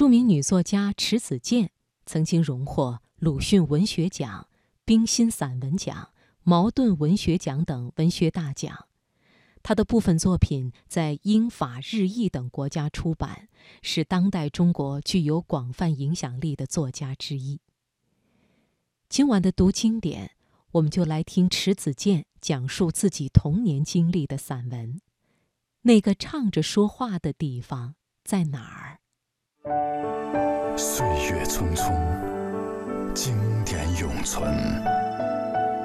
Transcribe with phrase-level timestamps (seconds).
[0.00, 1.72] 著名女作家迟子建
[2.06, 4.48] 曾经荣获鲁迅文学奖、
[4.86, 8.86] 冰心散文奖、茅盾文学奖等文学大奖。
[9.62, 13.50] 她的部分作品在英法日意等国家出版，
[13.82, 17.60] 是当代中国具有广泛影响力的作家之一。
[19.10, 20.30] 今晚的读经典，
[20.70, 24.98] 我们就来听迟子建讲述自己童年经历的散文。
[25.82, 28.99] 那个唱着说话的地方在哪儿？
[29.62, 31.92] 岁月匆匆，
[33.12, 34.50] 经典永存。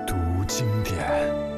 [0.07, 0.15] 读
[0.47, 1.54] 经典。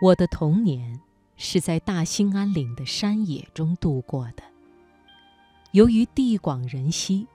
[0.00, 1.00] 我的童年
[1.36, 4.44] 是在大兴安岭的山野中度过的。
[5.72, 7.26] 由于地广人稀，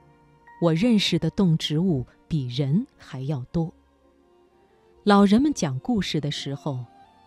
[0.62, 3.74] 我认识的动植物比人还要多。
[5.04, 6.86] 老人们讲故事的时候，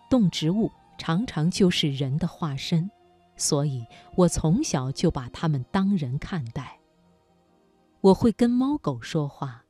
[0.08, 2.90] 动植物常常就是人的化身，
[3.36, 6.78] 所以我从小就把它们当人看待。
[8.00, 9.64] 我会跟猫狗说话，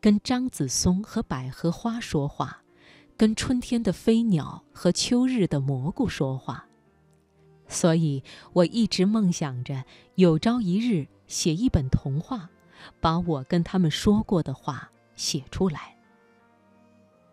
[0.00, 2.62] 跟张子松和百合花说话。
[3.20, 6.64] 跟春天的飞鸟和秋日的蘑菇说话，
[7.68, 12.48] 所以我一直梦想着有朝一日写一本童话，
[12.98, 15.98] 把我跟他们说过的话写出来。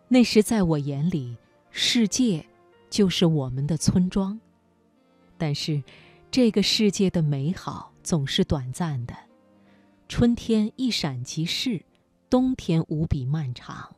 [0.10, 1.38] 那时在我眼里，
[1.72, 2.46] 世界
[2.90, 4.38] 就是我们的村庄，
[5.38, 5.82] 但是
[6.30, 9.16] 这个世界的美好总是短暂的，
[10.10, 11.86] 春天一闪即逝，
[12.30, 13.96] 冬天无比漫长。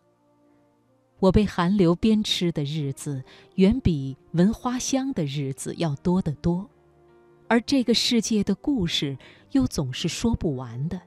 [1.20, 3.24] 我被寒流鞭笞的日子，
[3.56, 6.70] 远比闻花香的日子要多得多，
[7.50, 9.18] 而这个世界的故事
[9.52, 11.02] 又总是说不完的。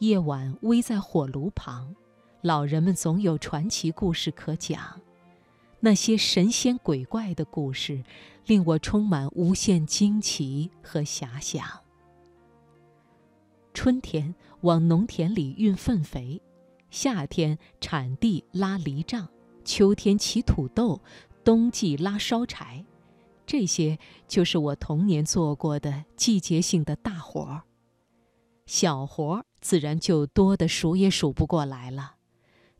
[0.00, 1.96] 夜晚偎在火炉旁，
[2.42, 5.00] 老人们总有传奇故事可讲，
[5.80, 8.04] 那些神仙鬼怪的故事，
[8.44, 11.64] 令我充满无限惊奇和遐想。
[13.72, 16.42] 春天往农田里运粪肥。
[16.90, 19.28] 夏天铲地拉犁杖，
[19.64, 21.00] 秋天起土豆，
[21.44, 22.84] 冬季拉烧柴，
[23.44, 27.62] 这些就是我童年做过的季节性的大活儿。
[28.66, 32.16] 小活儿自然就多得数也数不过来了：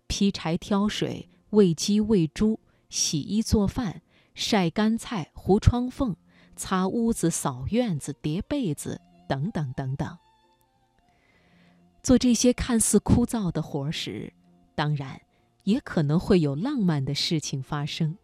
[0.06, 2.58] 劈柴、挑水、喂鸡、喂猪、
[2.88, 4.02] 洗衣做饭、
[4.34, 6.16] 晒干菜、糊窗缝、
[6.56, 10.18] 擦屋子、扫院子、叠被子，等等等等。
[12.06, 14.32] 做这些看似枯燥的活时，
[14.76, 15.20] 当然
[15.64, 18.16] 也可能会有浪漫的事情发生，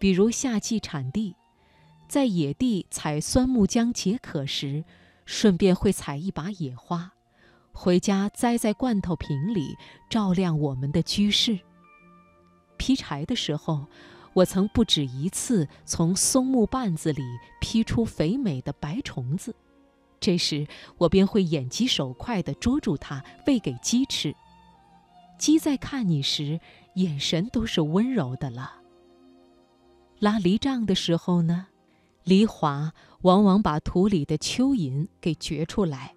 [0.00, 1.36] 比如夏季铲地，
[2.08, 4.82] 在野地采酸木浆解渴时，
[5.24, 7.12] 顺便会采一把野花，
[7.72, 9.76] 回家栽在罐头瓶里，
[10.10, 11.56] 照亮我们的居室。
[12.78, 13.86] 劈柴的时候，
[14.32, 17.22] 我曾不止一次从松木棒子里
[17.60, 19.54] 劈出肥美的白虫子。
[20.20, 20.66] 这时，
[20.98, 24.34] 我便会眼疾手快地捉住它，喂给鸡吃。
[25.38, 26.58] 鸡在看你时，
[26.94, 28.72] 眼神都是温柔的了。
[30.18, 31.68] 拉犁杖的时候呢，
[32.24, 32.90] 犁铧
[33.22, 36.16] 往往把土里的蚯蚓给掘出来，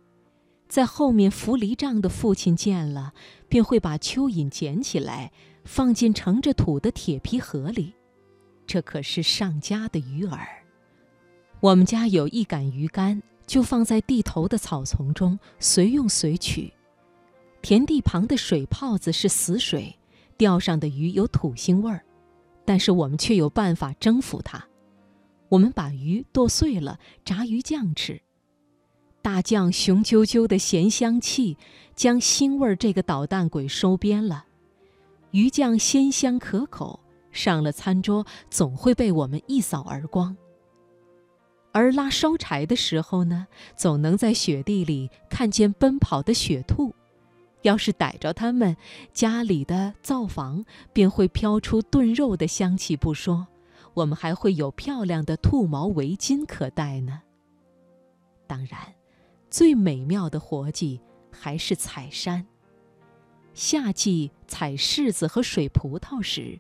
[0.67, 3.13] 在后面扶犁杖的父亲见了，
[3.47, 5.31] 便会把蚯蚓捡起来，
[5.63, 7.93] 放进盛着土的铁皮盒里。
[8.65, 10.39] 这可是上佳的鱼饵。
[11.59, 13.21] 我们家有一杆鱼竿。
[13.51, 16.71] 就放在地头的草丛中，随用随取。
[17.61, 19.93] 田地旁的水泡子是死水，
[20.37, 22.01] 钓上的鱼有土腥味儿，
[22.63, 24.65] 但是我们却有办法征服它。
[25.49, 28.21] 我们把鱼剁碎了，炸鱼酱吃。
[29.21, 31.57] 大酱雄赳赳的咸香气，
[31.93, 34.45] 将腥味儿这个捣蛋鬼收编了。
[35.31, 37.01] 鱼酱鲜香可口，
[37.33, 40.37] 上了餐桌总会被我们一扫而光。
[41.71, 46.93] 而拉烧柴的时候呢，总能在雪地里看见奔跑的雪兔。
[47.61, 48.75] 要是逮着它们，
[49.13, 53.47] 家里的灶房便会飘出炖肉的香气不说，
[53.93, 57.21] 我们还会有漂亮的兔毛围巾可戴呢。
[58.47, 58.79] 当然，
[59.49, 60.99] 最美妙的活计
[61.31, 62.45] 还是采山。
[63.53, 66.59] 夏季采柿子和水葡萄时，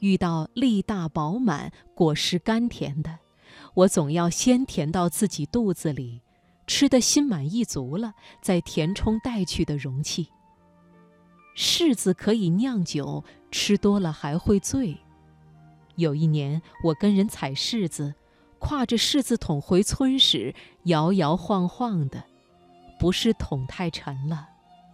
[0.00, 3.18] 遇到粒大饱满、果实甘甜的。
[3.74, 6.22] 我总要先填到自己肚子里，
[6.66, 10.28] 吃得心满意足了，再填充带去的容器。
[11.56, 14.96] 柿子可以酿酒，吃多了还会醉。
[15.96, 18.14] 有一年，我跟人采柿子，
[18.58, 22.24] 挎着柿子桶回村时，摇摇晃晃的，
[22.98, 24.48] 不是桶太沉了，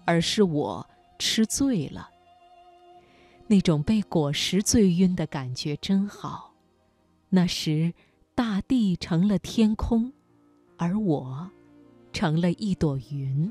[0.04, 0.88] 而是我
[1.18, 2.10] 吃醉了。
[3.46, 6.54] 那种被果实醉晕的感觉真好。
[7.28, 7.92] 那时，
[8.36, 10.12] 大地成了天空，
[10.76, 11.50] 而我，
[12.12, 13.50] 成了一朵云。